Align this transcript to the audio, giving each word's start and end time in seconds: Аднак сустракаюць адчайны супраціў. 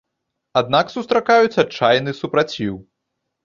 Аднак 0.61 0.89
сустракаюць 0.95 1.61
адчайны 1.67 2.17
супраціў. 2.23 2.85